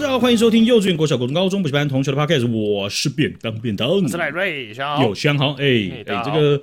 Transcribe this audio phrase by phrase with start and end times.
[0.00, 4.68] 好，大家好，欢迎收听幼稚园、国小、国中、高中补习班同学的 podcast，我是便当便当，我是赖瑞，
[5.02, 6.62] 有香好，哎哎，这个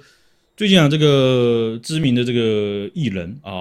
[0.56, 3.52] 最近啊，这个知名的这个艺人啊、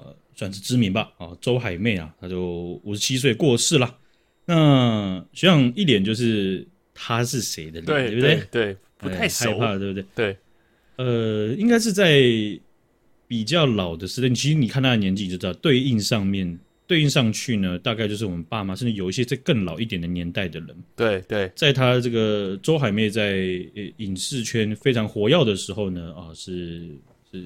[0.00, 3.94] 呃，算是知名吧啊，周海媚啊，她就五十七岁过世了。
[4.46, 8.36] 那学长一脸就是他是谁的脸，对不对？
[8.36, 10.04] 对，对，不太熟，害怕，对不对？
[10.14, 10.36] 对，
[10.96, 12.22] 呃，应该是在
[13.28, 16.58] 比较老的时代，其实你看他的年纪就知道，对应上面。
[16.86, 20.76] 对应上去呢，大概就是我们爸妈，甚至有一些在更老一点的年代的人。
[20.94, 23.38] 对对，在他这个周海媚在
[23.96, 26.86] 影视圈非常活跃的时候呢，啊，是
[27.32, 27.42] 是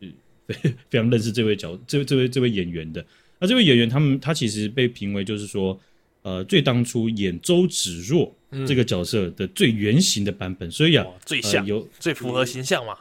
[0.00, 0.12] 是
[0.46, 0.54] 非
[0.90, 3.04] 非常认识这位角这这位这位演员的。
[3.38, 5.78] 那这位演员，他们他其实被评为就是说，
[6.22, 8.34] 呃，最当初演周芷若
[8.66, 12.98] 这个角色的最原型的版本，嗯、所以啊，最像、呃、有最符合形象嘛。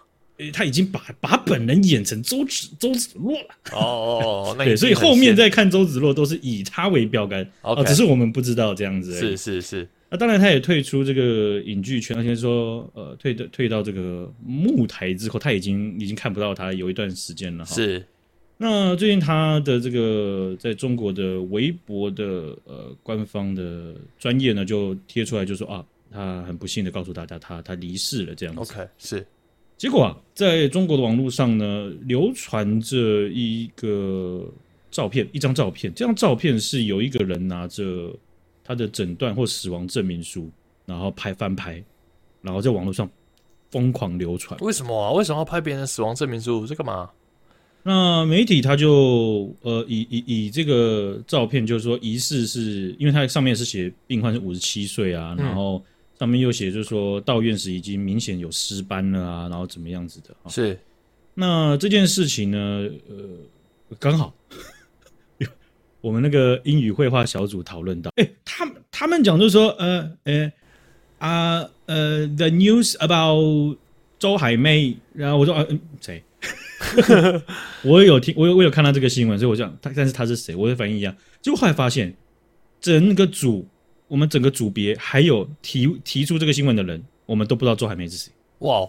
[0.53, 7.87] 他已经把把本人演成周芷周芷若了哦哦哦， 对，所以后面再看周芷若都是以他为标杆哦，okay.
[7.87, 9.19] 只是我们不知道这样子。
[9.19, 17.75] 是是是，那当然他也退出这个影剧圈，而且说呃退的退到这个幕台之后，他已经已经看不到他有一段时间了哈。
[17.75, 18.05] 是，
[18.57, 28.61] 那最近他的这个在中国的微博的呃官方的专业呢，就贴出来就说啊，他很不幸的告诉大家，他他离世了这样子。
[28.61, 29.25] OK，是。
[29.79, 32.97] 结果啊，在中国的网络上呢，流传着
[33.29, 34.45] 一个
[34.91, 35.91] 照片，一张照片。
[35.95, 38.13] 这张照片是有一个人拿着
[38.61, 40.49] 他的诊断或死亡证明书，
[40.85, 41.81] 然后拍翻拍，
[42.41, 43.09] 然后在网络上
[43.71, 44.59] 疯狂流传。
[44.59, 45.13] 为什么啊？
[45.13, 46.67] 为什么要拍别人的死亡证明书？
[46.67, 47.09] 这干嘛？
[47.81, 55.81] 那媒体他就呃以以以这个照片，就是说疑似是因为它上面是写病患是五十七岁啊，然后。
[56.19, 60.35] 上面又写，就是说到院时已经明显有尸斑了啊，然后怎么样子的？
[60.49, 60.77] 是，
[61.33, 63.15] 那这件事情呢，呃，
[63.97, 64.35] 刚好
[66.01, 70.51] 我们那个英语会话小组讨论到，哎，他们他们讲就是说，呃，呃，
[71.19, 73.77] 啊，呃，the news about
[74.19, 76.21] 周海媚，然后我说，啊，嗯，谁？
[77.83, 80.53] 我有听，我有我有看到这个新闻，所以我讲他，但是他是谁？
[80.53, 82.13] 我的反应一样，结果后来发现
[82.81, 83.65] 整个组。
[84.09, 88.29] 我们整个组别还有提提出这个新闻的人，我们都不知道周海媚是谁。
[88.59, 88.85] 哇，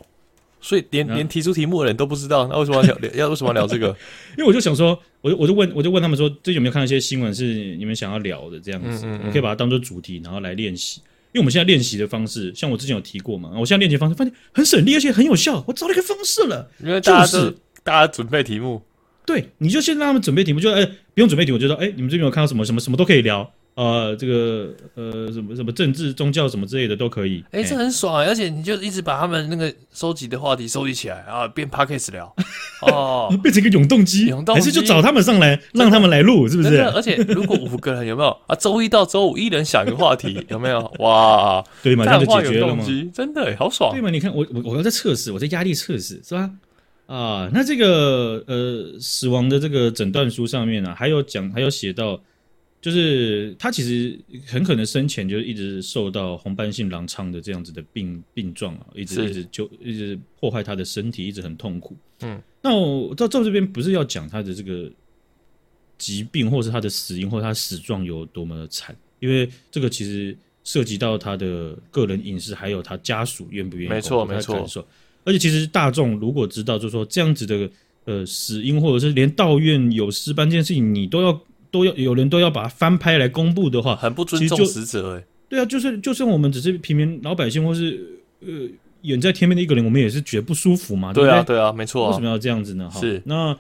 [0.61, 3.11] 所以连连提出题目的人都不知道，那为什么要聊？
[3.15, 3.89] 要为什么要聊这个？
[4.37, 9.07] 因为我就想说，我就我就问，我就问他们说，最近有没有看到一些新闻是你们想要聊的这样子？
[9.07, 11.01] 嗯嗯嗯，可以把它当做主题，然后来练习。
[11.33, 15.63] 因为我们现在练习的方式，像我之前有提过嘛，我现在练习方式发现很省力，而且很有效。
[15.69, 18.83] 我找了一个方式了，因为大家就是大家准备题目，
[19.25, 23.49] 对，你就先让他们准备题目，就哎不用准备题目，就说哎你们这边有看到什么什么什么都可以聊。
[23.75, 27.43] 呃，这个呃，什么什么政治、宗教什么之类的都可以。
[27.53, 32.35] 哎、欸，这很爽，而且你就一直把他们那个收集的话题收集起来啊，变 podcast 聊
[32.83, 36.81] 哦， 变成一个永动机，永动机还是就找他们上来，让他们来录，是不是？
[36.83, 38.55] 而且如果五个人有没有啊？
[38.57, 40.93] 周一到周五一人想一个话题，有没有？
[40.99, 42.85] 哇，对嘛，这样就解决了吗？
[43.15, 44.11] 真的好爽，对嘛？
[44.11, 46.51] 你看我我我要在测试，我在压力测试是吧？
[47.07, 52.21] 啊，那这个呃死亡的这个诊断书上面呢、啊，还有讲，还有写到。
[52.81, 61.95] 就是他其实很可能生前就一直受到红斑性狼疮的这样子的病病状啊，一直一直就一直破坏他的身体，一直很痛苦。
[62.23, 64.91] 嗯，那我到到这边不是要讲他的这个
[65.99, 73.91] 疾病，或是他的死因，或者他死状有多么的惨，因为这个其实涉及到他的个人隐私，还有他家属愿不愿意。
[73.91, 74.67] 没错，没错。
[75.25, 77.71] 而且其实大众如果知道，就是说这样子的
[78.07, 81.39] 呃死因，或者是连道院有尸斑这件事情，你都要。
[81.71, 85.25] 都要有人都要把它翻拍来公布的话，很不尊重死者哎。
[85.49, 88.49] 对啊，就是就算我们只是平民老百姓，或是呃
[89.03, 91.13] 远在天边的一个人，我们也是觉得不舒服嘛。
[91.13, 92.09] 对啊，对啊，没错。
[92.09, 92.91] 为什么要这样子呢？
[92.93, 93.57] 是那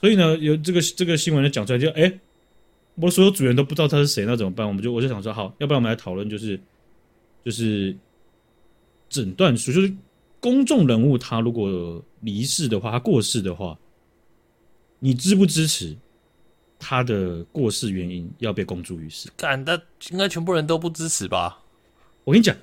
[0.00, 2.12] 所以呢，有这个这个新闻就讲出来就，哎，
[2.94, 4.66] 我所有组员都不知道他是谁，那怎么办？
[4.66, 6.58] 我们就我就想说，好，要不然我们来讨论，就是
[7.44, 7.94] 就是
[9.08, 9.92] 诊断书，就是
[10.40, 13.78] 公众人物他如果离世的话，他过世的话，
[14.98, 15.96] 你支不支持？
[16.86, 19.72] 他的过世原因要被公诸于世，干，那
[20.10, 21.58] 应该全部人都不支持吧？
[22.24, 22.54] 我跟你讲，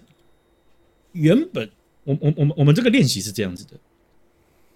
[1.13, 1.67] 原本
[2.03, 3.71] 我我我们我们这个练习是这样子的，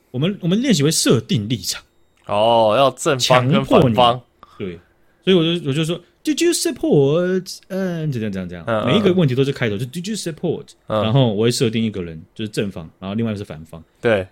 [0.10, 1.84] 我们我们练习会设定立场，
[2.26, 4.20] 哦，要正方跟反方，
[4.58, 4.80] 对，
[5.24, 7.60] 所以我就我就说，Did you support？
[7.68, 10.70] 嗯，怎样怎样怎样，嗯，每一个问题都是开头，就 Did you support？
[10.88, 14.28] 嗯，然后我会设定一个人就是正方，然后另外一个是反方，对，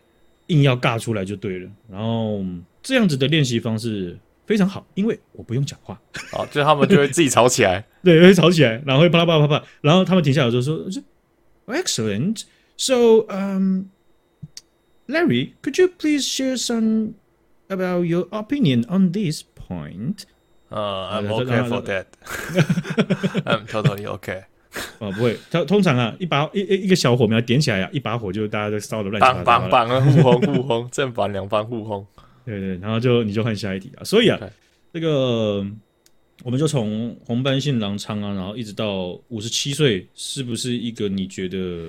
[0.47, 2.43] 硬要尬出来就对了，然后
[2.81, 4.17] 这样子的练习方式。
[4.45, 5.99] 非常好，因为我不用讲话，
[6.31, 10.85] 好，就他们就会自己吵起来，对，会吵起来，然后会啪啦啪啦啪啪，然后他们停下来就说
[11.67, 12.43] ，Excellent.
[12.75, 13.83] So, um,
[15.07, 17.13] Larry, could you please share some
[17.69, 20.23] about your opinion on this point?
[20.69, 22.05] 呃，I'm okay for that.
[23.45, 24.43] I'm totally okay.
[24.97, 29.43] 哦，不会，他通常啊，一把一一一个小火苗点起来啊，一把火就大家都烧的乱七八糟。
[29.43, 30.01] 棒棒棒啊！
[30.01, 32.05] 互轰互轰，正反两方互轰。
[32.45, 34.03] 对对，然后就你就换下一题啊。
[34.03, 34.39] 所以啊，
[34.93, 35.65] 这个
[36.43, 41.87] 我们就从红斑性狼疮啊，然后一直到五十七岁，是不是一个你觉得？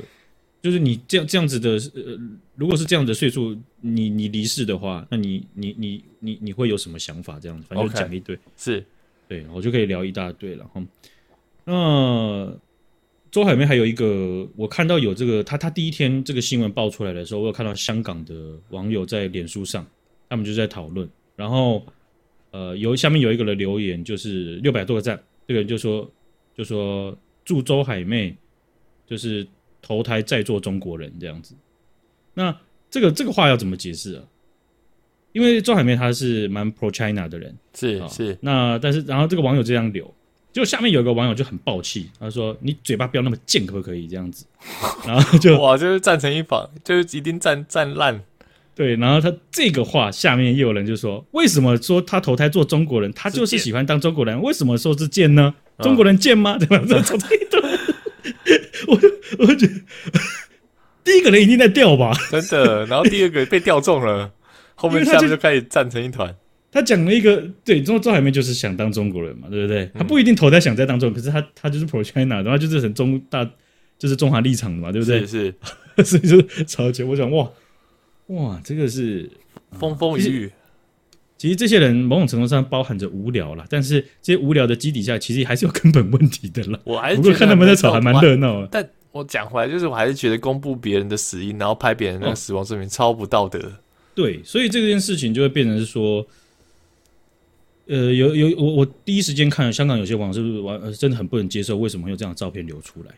[0.62, 2.19] 就是你这样这样子的，呃，
[2.56, 7.39] 如果是这样的岁数，你你离世的话，那你你你你你会有什么想法？
[7.39, 8.83] 这样子，反正就讲一堆，是
[9.29, 10.83] 对，我就可以聊一大堆了哈。
[11.67, 12.57] 那
[13.31, 19.87] 周海媚还有一个，我看到有这个，他他第一天这个新闻爆出来的时候，我有看到香港的网友在脸书上，
[20.35, 21.85] 他们就在讨论，然后
[22.51, 26.11] 呃，有下面有一个人留言，就是六百多个赞，这个人就说
[26.57, 28.37] 就说祝周海媚
[29.07, 29.47] 就是。
[29.87, 31.55] 投胎再做中国人这样子，
[32.33, 32.59] 那
[32.89, 34.25] 这个这个话要怎么解释啊？
[35.33, 38.39] 因为周海媚她是蛮 pro China 的人，是是。
[38.41, 40.11] 那但是然后这个网友这样留，
[40.55, 44.47] 就下面有一个网友就很爆气，他说：“你嘴巴不要那么贱，可不可以这样子？”
[45.07, 48.25] 然后就 哇，就是站成一方，就是一定站站烂。
[48.75, 53.12] 对，然后他这个话下面又有人就说：“为什么说他投胎做中国人？
[53.12, 55.55] 他就是喜欢当中国人，为什么说是贱呢？
[55.79, 56.56] 中国人贱吗？
[56.61, 57.62] 对吧？”这这一段。
[58.88, 59.00] 我
[59.38, 59.73] 我觉得
[61.05, 62.85] 第一个人一定在吊吧， 真的。
[62.87, 64.32] 然后第二个被吊中了，
[64.75, 66.35] 后面下面就开始站成一团。
[66.73, 69.85] 他讲了一个，对，周周海媚就是想当中国人嘛，对不对？
[69.85, 73.49] 嗯、他不一定投胎想在当中可是他他就是 pro China，然后就是很中大，
[73.97, 75.25] 就是中华立场的嘛，对不对？
[75.25, 75.55] 是，
[75.99, 77.49] 是所以说超级，我想哇
[78.29, 79.31] 哇，这个是
[79.73, 80.53] 风风雨雨。
[81.37, 86.79] 其实这些人某种程度上包含着无聊啦，但是这些无聊的基底下，其实还是有根本问题的啦。
[86.85, 88.67] 我还是不过看他们在吵还蛮热闹。
[88.67, 93.73] 但我讲回来，就是我还是觉得公布别人的死因，然后拍别人那个死亡证明，超不道德。
[94.15, 96.25] 对，所以这件事情就会变成是说，
[97.87, 103.11] 呃，有有我我第一时间看香港有些网友是不是完真的很不能接受，为什么会有这样的照片流出来？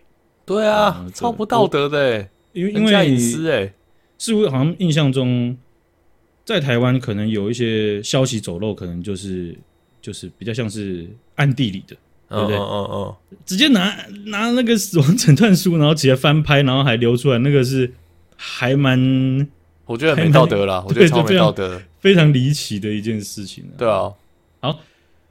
[0.45, 3.73] 对啊，嗯、超不道德的，因为因为隐私哎，
[4.19, 5.57] 似乎好像印象中。
[6.45, 9.53] 在台湾可能有一些消息走漏，可能就是
[10.01, 11.05] 就是比较像是
[11.35, 11.97] 暗地里的，
[12.29, 12.57] 对不对？
[12.57, 13.93] 哦哦哦，直接拿
[14.27, 17.93] 拿那个死亡诊断书，然后直接翻拍，然后还流出来，那个是
[18.37, 19.49] 还蛮，
[19.87, 23.65] 我觉得没道德啦，我觉得超没道德，非常离奇的一件事情。
[23.77, 24.13] 对啊，
[24.61, 24.79] 好，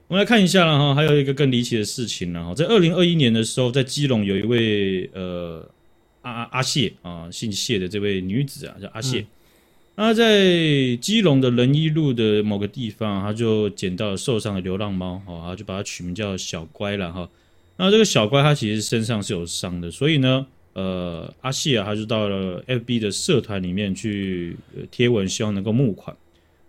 [0.10, 5.66] 我们来看一下了哈，还有一个更离奇的事情呢哈，在二零二一年的时候，在基隆有一位呃
[6.26, 9.26] 阿阿谢啊，姓谢的这位女子啊，叫阿谢。
[9.96, 17.30] 那在基隆的仁一路的某个地方，他就捡到了受伤的流浪猫，哦，他就把它取名叫小乖了哈。
[17.78, 24.58] 那这个小乖，它其实身上是有伤的，所以呢，呃，阿谢啊，他就到了 FB 的社团里面去
[24.90, 26.16] 贴文，希望能够募款。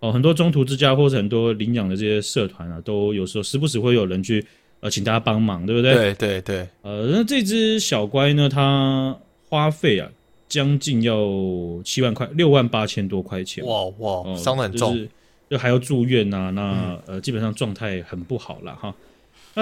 [0.00, 4.44] 哦，很多中途之家或者很多领养的这些社团啊，都有时候时不时会有人去
[4.80, 5.94] 呃请大家帮忙，对不对？
[5.94, 6.68] 对对对。
[6.82, 9.16] 呃，那这只小乖呢，它
[9.48, 10.10] 花费啊。
[10.48, 11.12] 将近要
[11.82, 13.66] 七万块，六万八千多块钱。
[13.66, 15.08] 哇哇，伤得很重，就是
[15.50, 16.50] 就还要住院呐、啊。
[16.50, 18.94] 那、嗯、呃，基本上状态很不好了哈。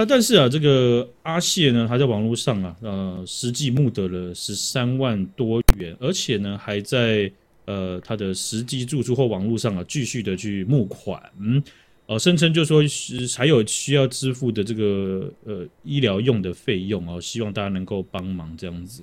[0.06, 7.32] 但是啊，这个阿谢呢，他在网络上啊，呃，实际募得了十三万多元，而且呢，还在
[7.64, 11.18] 呃他的实际住处或网络上啊，继续的去募款。
[11.40, 11.62] 嗯，
[12.04, 19.02] 呃，声称就说是还有需要支付的这个呃医疗用的费用哦，希望大家能够帮忙这样子。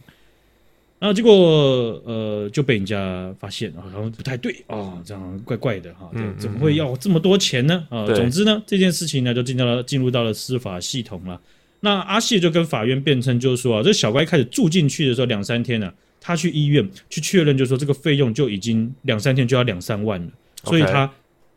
[1.01, 1.33] 然后结果，
[2.05, 7.83] 呃，就被人家发现，好像不太对啊，这样怪怪的哈，怎么会要这么多钱呢？
[7.89, 11.41] 啊，总之呢，这件事情呢，就进到了进入到了司法系统了。
[11.79, 20.31] 那阿谢就跟法院辩称，就是说啊，这小乖开始住进去的时候两三天呢，他去医院去确认，就是说这个费用就已经两三天就要两三万了，
[20.65, 21.11] 所以他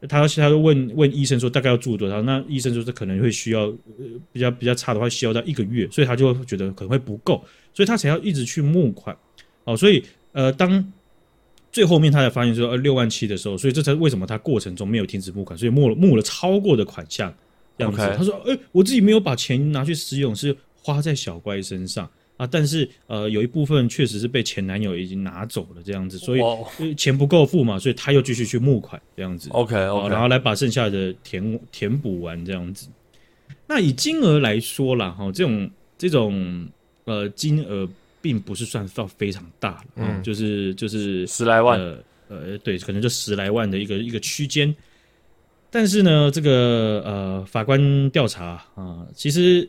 [0.08, 2.22] 他他就问问医生说大概要住多少？
[2.22, 9.14] 那医生说这可能会需要呃比较比较差的话需要到一个月，所以他就觉得可能会不够，所以他才要一直去募款。
[9.64, 10.92] 哦，所以呃，当
[11.72, 17.34] 最后面他才发现说呃六万七的时候，所以这才为什么他过程中没有停止募款，所以募了募了超过的款项
[17.76, 17.98] 这样子。
[18.16, 22.46] 他说：“哎，我自己没有把钱拿去使用，是花在小乖身上啊。
[22.46, 29.48] 但是呃，有一部分确实是被前男友已经拿走了这样子，所以钱不够付嘛，所以他又继续去募款这样子。
[29.50, 32.86] OK OK，然后来把剩下的填填补完这样子。
[33.66, 36.68] 那以金额来说啦，哈，这种这种
[37.04, 37.88] 呃金额。
[38.24, 44.74] 并不是算到非常大了，嗯，就是就是十来万，呃呃，对，可能就十来万的一个一个区间。
[45.70, 49.68] 但是呢，这个呃，法官调查啊，呃，其实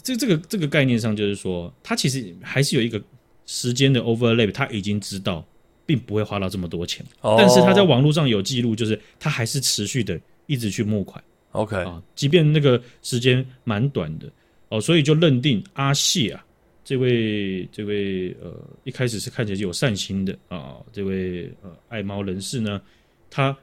[0.00, 3.02] 这这个这个概念上，就是说，他其实还是有一个
[3.46, 5.44] 时间的 overlap，他已经知道，
[5.84, 7.04] 并不会花到这么多钱。
[7.22, 11.20] 哦，但是他在网络上有记录，就是他还是持续的一直去募款。
[11.50, 14.30] OK 啊，即便那个时间蛮短的
[14.68, 16.45] 哦，所以就认定阿谢啊，
[16.86, 22.80] 这位这位呃一开始是看起来就有善心的啊，这位呃爱猫人士呢，
[23.28, 23.54] 他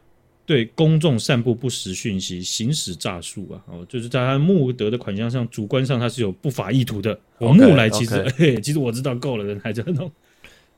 [0.46, 7.18] 对公众散布不实讯息、行使诈术啊，哦，就是在他募得的款项上，主观上他是有不法意图的。
[7.38, 10.12] 我募来其实， 嘿，其实我知道够了，人还在弄。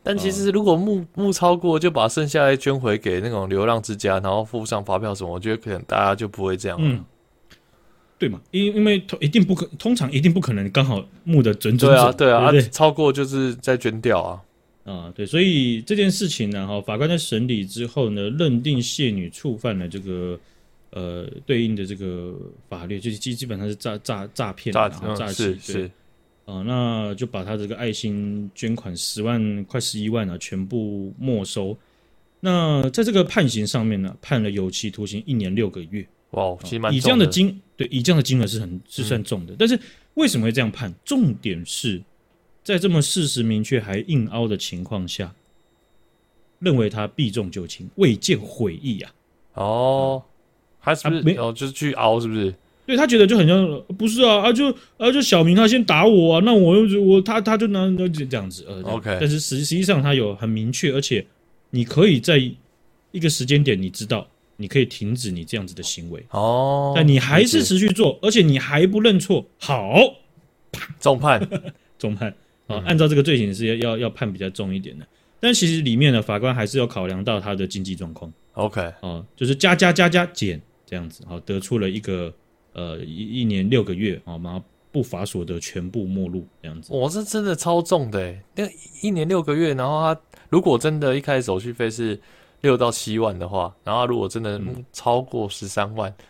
[0.04, 6.88] 但其实如果募募超过，就把剩下来捐回给那种流浪之家，然后附上发票什么，我觉得可能大家就不会这样了。
[6.88, 7.04] 嗯，
[8.17, 8.41] 对嘛？
[8.51, 11.91] 因因为一定不可，通常一定不可能刚好募的准准准。
[11.91, 14.41] 对啊，对啊，对对啊，超过就是再捐掉啊。
[14.86, 20.39] 啊，对，所以这件事情呢，哈，法官在审理之后呢，认定谢女触犯了这个
[20.91, 22.34] 呃对应的这个
[22.69, 25.91] 法律，就是基基本上是诈诈诈骗、诈诈欺，是。
[26.45, 31.75] 啊、呃，那就把他这个爱心捐款十万快十一万啊，全部没收。
[32.39, 36.05] 那在这个判刑上面呢，判了有期徒刑一年六个月。
[36.36, 36.94] 哇，其实蛮。
[36.94, 39.54] 以这样的金，对，以这样的金额是很是算重的。
[39.54, 39.80] 嗯、但是
[40.13, 40.94] 为什么会这样判？
[41.04, 42.01] 重点是
[42.63, 45.34] 在这么事实明确还硬凹的情况下，
[46.60, 49.12] 认为他避重就轻，未见悔意啊。
[49.54, 50.24] 哦，
[50.80, 52.54] 还是不是没有、哦，就是去凹，是不是？
[52.86, 61.25] 对他觉得就很像，不是啊啊就啊就小明他先打我啊，那我又我他他就拿那这样子呃，OK，但是实实际上他有很明确，而且
[61.72, 62.38] 你可以在
[63.10, 64.27] 一个时间点你知道
[64.58, 66.26] 你可以停止你这样子的行为。
[66.32, 69.96] 哦，但你还是持续做，而且你还不认错，好，
[71.00, 71.48] 重判
[71.98, 72.34] 重判
[72.68, 75.06] 啊，按照这个罪行是要要要判比较重一点的，
[75.40, 82.34] 但其实里面的法官还是要考量到他的经济状况，OK，哦，就是加加加加减这样子，好，得出了一个。
[82.78, 86.90] 呃，一一年六个月啊，然后不法所得全部没入这样子。
[86.92, 88.68] 我是真的超重的诶，那
[89.02, 92.20] 一年六个月，然后他如果真的一开始手续费是
[92.65, 94.60] 六到七万的话，然后他如果真的
[94.91, 96.25] 超过十三万，嗯、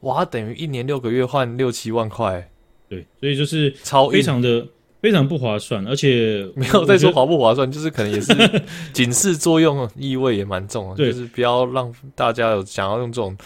[0.00, 2.48] 哇，等于一年六个月换六七万块。
[2.88, 4.66] 对，所以就是超非常的
[5.02, 8.32] 非常不划算，而且 没有再说划不划算，就是可能也是
[8.94, 13.36] 警示作用意味也蛮重啊，就是不要让大家有想要用这种。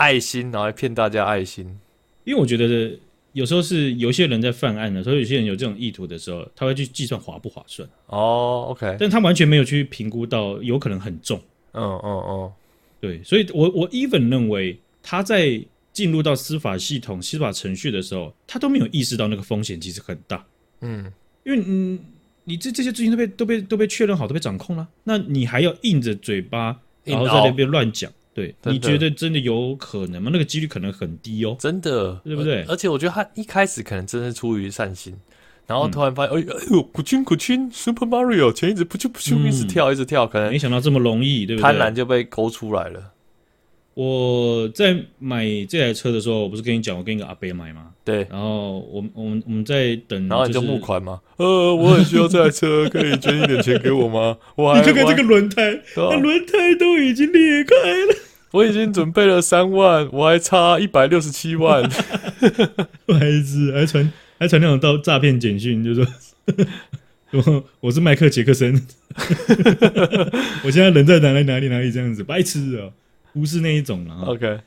[0.00, 1.66] 爱心，然后来骗大家爱心，
[2.22, 2.96] 因为我觉得
[3.32, 7.88] 有时候是有些人在犯案的时候，有些人有这种意图的时候，他会去计算划不划算。
[8.06, 11.40] 哦，OK，但他完全没有去评估到有可能很重。
[11.72, 12.52] 嗯嗯嗯，
[13.00, 15.60] 对，所以我我 even 认为他在
[15.92, 20.44] 进入到司法系统、司法程序的时候，他都没有意识到那个风险其实很大。
[20.80, 21.12] 嗯，
[21.44, 21.98] 因为嗯，
[22.44, 28.10] 你这这些资金都被都被都被确认好，都被掌控了，那你还要硬着嘴巴，然后在那边乱讲。
[28.34, 30.30] 对，你觉得真的有可能吗？
[30.32, 32.62] 那个几率可能很低哦，真的，对不对？
[32.68, 35.12] 而且我觉得他一开始可能真是出于善心，
[35.68, 41.62] 然后突然发现，嗯、哎哎呦，古君古君，Super Mario，前一直噗啾噗啾一直跳一直跳，可能没想到这么容易，对不对？
[41.62, 43.12] 贪婪就被勾出来了。
[43.92, 47.88] 我在买这台车的时候，我不是跟你讲，我跟一个阿伯买吗？
[48.04, 48.26] 对。
[48.30, 51.20] 然后我们我们我们在等、就是，然后你就募款吗？
[51.36, 54.38] 呃，我很需要这台车，可以捐一点钱给我吗？
[54.54, 58.14] 我还你看看这个轮胎，那轮胎都已经裂开了。
[58.52, 61.82] 我已经准备了三万，我还差一百六十七万。
[63.04, 66.06] 不好意思，还传还传那种到诈骗简讯，就说
[67.32, 68.72] 我我是麦克杰克森，
[70.64, 72.92] 我现在人在哪里哪里哪里这样子，白痴啊、喔，
[73.32, 74.14] 不是那一种了。
[74.26, 74.60] OK，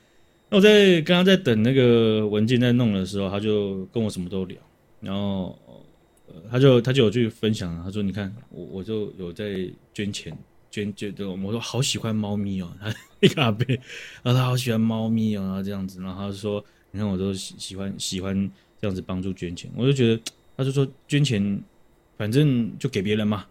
[0.50, 4.58] 那我在刚刚在等那个文件在弄的时候，他就跟我什么都聊，
[5.00, 5.58] 然后
[6.50, 10.38] 他就他就有去分享，他说你看我我就有在捐钱。
[10.70, 13.66] 捐捐的，我说好喜欢猫咪哦，他一个阿伯，
[14.24, 18.50] 然后他好喜欢猫咪哦，然后这样子，然后他就说，你看我都喜喜欢喜欢
[18.82, 20.22] 这样子帮助捐钱，我就觉得，
[20.58, 21.62] 他就说捐钱，
[22.18, 23.46] 反正就给别人嘛，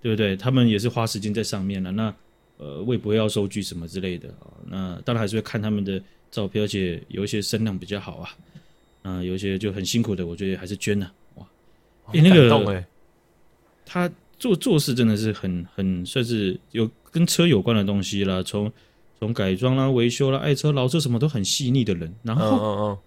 [0.00, 0.36] 对不对？
[0.36, 2.14] 他们也是花时间在上面了，那
[2.58, 6.00] 呃，我也不会要收据什么之类的啊，那当然还是会看他们的
[6.30, 8.30] 照片，而且有一些声量比较好啊，
[9.02, 11.46] 啊，有一些就很辛苦的，我觉得还是捐了，哇，
[12.12, 12.86] 欸、那个，欸、
[13.84, 14.10] 他。
[14.38, 18.70] 做做事真的是很很算是有跟车有关的东西啦，从
[19.18, 22.14] 从改装啦、维修啦、爱车、老车什么都很细腻的人。
[22.22, 22.98] 然后，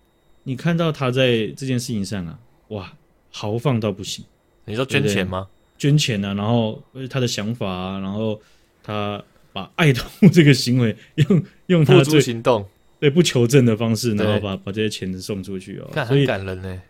[0.43, 2.93] 你看到他在这件事情上啊，哇，
[3.31, 4.23] 豪放到不行。
[4.65, 5.47] 你说捐钱吗？
[5.77, 8.39] 捐钱啊，然后他的想法啊，然后
[8.83, 12.65] 他把爱动物这个行为用用他付诸行动，
[12.99, 16.81] 对不求证的方式，然后把把这些钱送出去哦，所以很感人呢。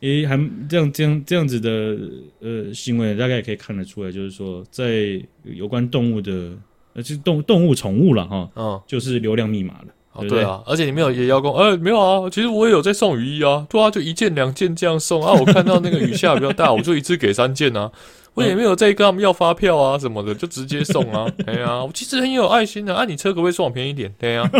[0.00, 0.36] 诶，还
[0.68, 1.98] 这样这样这样子的
[2.40, 6.54] 呃行为，大概也可以看得出来，就是说，在有关动物的
[6.92, 15.32] 呃，就是动动物宠物了哈，嗯，就是流量密码了哦，对啊，而且你没有也邀功，呃，没有啊，其实我也有在送雨衣啊，对啊，就一件两件这样送啊。
[15.38, 17.90] 我看到那个雨下比较大，我就一次给三件啊。
[18.34, 21.26] 我也没有再跟他们要发票啊什么的，就直接送啊。
[21.46, 24.14] 哎呀，我其实很有爱心的啊，你车可不可以送我便宜一点？
[24.18, 24.50] 对呀，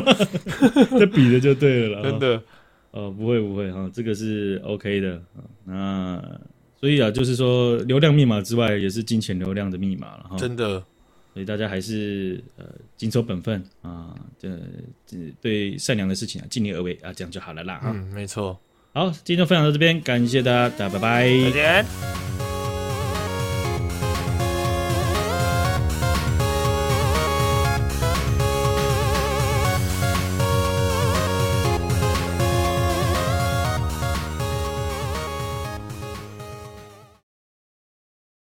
[0.98, 2.40] 这比的就对了啦，真的。
[2.92, 5.20] 哦，不会不会哈，这个是 OK 的。
[5.64, 6.22] 那
[6.80, 10.36] 所以啊，就是说流量密码之外，也是金钱流量的密码了哈。
[10.38, 10.82] 真的。
[11.36, 12.64] 所以大家还是呃
[12.96, 14.48] 谨守本分啊，这
[15.06, 17.92] 这对善良的事情啊尽力而为啊，这样就好了啦哈。
[17.94, 18.58] 嗯，没错。
[18.94, 22.25] 好，今天就分享到这边，感谢大家，大家拜拜，再见。